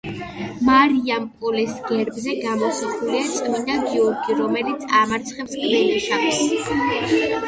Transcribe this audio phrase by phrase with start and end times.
[0.67, 6.41] მარიამპოლეს გერბზე გამოსახულია წმინდა გიორგი, რომელიც ამარცხებს გველეშაპს.